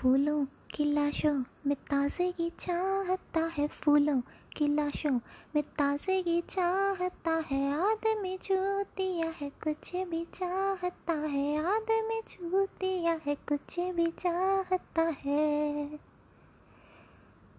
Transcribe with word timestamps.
फूलों 0.00 0.46
की 0.74 0.84
लाशों 0.84 1.44
में 1.66 1.76
ताजगी 1.76 2.50
चाहता 2.50 3.40
है 3.40 3.68
फूलों 3.68 4.20
की 4.56 4.68
लाशों 4.68 5.20
में 5.54 5.62
ताजगी 5.62 6.40
चाहता 6.40 7.44
है। 7.50 7.72
आदमी 7.72 8.38
दिया 8.82 9.34
है, 9.40 9.50
कुछ 9.50 9.96
भी 9.96 10.24
चाहता 10.24 11.12
है। 11.12 11.56
आदमी 11.64 12.22
दिया 12.56 13.20
है, 13.26 13.34
कुछ 13.34 13.80
भी 13.80 14.06
चाहता 14.06 15.02
है। 15.02 15.86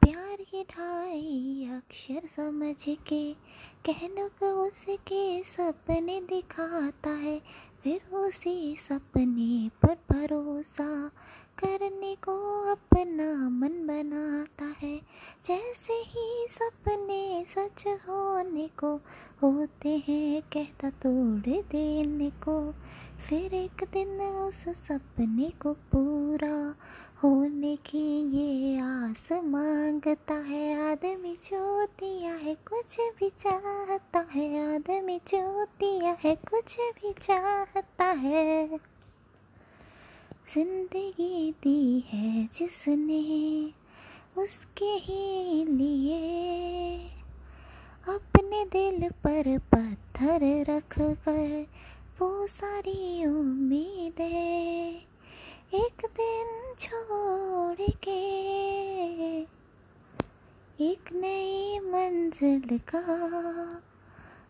प्यार 0.02 0.38
की 0.42 0.64
ढाई 0.64 1.70
अक्षर 1.72 2.22
समझ 2.36 2.76
के, 2.90 3.34
कहने 3.86 4.30
को 4.30 4.68
उसके 4.68 5.44
सपने 5.44 6.22
दिखाता 6.22 7.10
है। 7.10 7.42
फिर 7.84 8.16
उसी 8.16 8.78
सपने 8.78 9.70
पर 9.70 9.98
भरोसा 10.12 11.12
करने 11.60 12.16
को 12.16 12.62
अपना 12.72 13.50
मन 13.50 13.70
बनाता 13.70 14.66
है। 14.66 15.02
जैसे 15.48 15.94
ही 15.94 16.48
सपने 16.50 17.46
सच 17.48 17.88
होने 17.88 18.68
को 18.68 18.96
होते 19.44 20.04
हैं, 20.08 20.42
कहता 20.42 20.90
तोड़ 20.90 21.62
देने 21.62 22.30
को। 22.30 22.74
फिर 23.30 23.54
एक 23.54 23.84
दिन 23.94 24.22
उस 24.22 24.64
सपने 24.70 25.50
को 25.50 25.74
पूरा 25.74 26.76
होने 27.24 27.76
की 27.76 28.22
ये 28.38 28.80
आस 28.80 29.30
माँगता 29.32 30.34
है। 30.34 30.92
आदमी 30.92 31.38
दिया 32.00 32.34
है, 32.34 32.56
कुछ 32.56 32.98
भी 33.00 33.30
चाहता 33.30 34.26
है। 34.32 34.76
आदमी 34.76 35.22
दिया 35.34 36.18
है, 36.24 36.36
कुछ 36.36 36.78
भी 36.80 37.14
चाहता 37.14 38.06
है। 38.06 38.80
ज़िंदगी 40.54 41.52
दी 41.64 42.04
है 42.08 42.48
जिसने, 42.54 43.22
उसके 44.38 44.86
ही 45.04 45.66
लिए। 45.66 46.98
अपने 48.08 48.64
दिल 48.66 49.10
पर 49.24 49.58
पत्थर 49.74 50.44
रख 50.70 50.98
कर 50.98 51.66
वो 52.20 52.48
सारी 52.48 53.26
उम्मीदें 53.26 54.26
एक 55.76 56.06
दिन 56.20 56.74
छोड़ 56.80 57.90
के। 58.04 58.20
एक 60.86 61.14
नई 61.14 61.80
मंजिल 61.86 62.80
का 62.90 63.04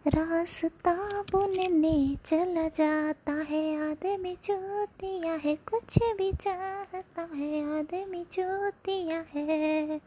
रास्ता 0.07 1.21
बुनने 1.21 2.17
चला 2.25 2.67
जाता 2.67 3.31
है, 3.31 3.91
आदमी 3.91 4.37
दिया 5.01 5.33
है, 5.33 5.55
कुछ 5.55 5.99
भी 6.17 6.33
चाहता 6.33 7.21
है, 7.35 7.79
आदमी 7.79 8.25
दिया 8.69 9.25
है। 9.33 10.01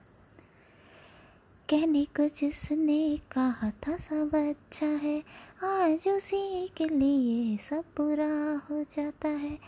कहने 1.69 2.05
को 2.05 2.29
जिसने 2.29 3.21
कहा 3.33 3.71
था 3.71 3.97
सब 3.97 4.31
अच्छा 4.35 4.87
है, 4.87 5.23
आज 5.63 6.09
उसी 6.09 6.69
के 6.77 6.89
लिए 6.89 7.57
सब 7.57 7.85
बुरा 7.97 8.63
हो 8.71 8.83
जाता 8.83 9.29
है, 9.29 9.59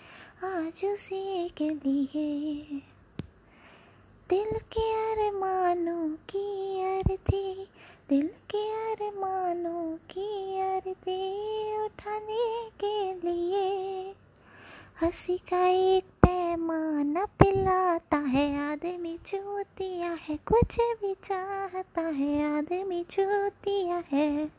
आज 0.45 0.85
उसी 0.85 1.49
के 1.49 1.71
लिए। 1.71 2.83
दिल 4.31 4.51
के 4.51 4.93
अरमानों 4.93 5.26
हँसी 15.01 15.37
का 15.39 15.67
एक 15.67 16.05
पैमाना 16.05 17.25
पिलाता 17.25 18.17
है 18.17 18.45
आदमी 18.73 19.19
चूतिया 19.27 20.17
है, 20.21 20.37
कुछ 20.37 20.77
भी 21.01 21.13
चाहता 21.25 22.03
है 22.03 22.59
आदमी 22.59 23.05
चूतिया 23.11 24.03
है। 24.13 24.51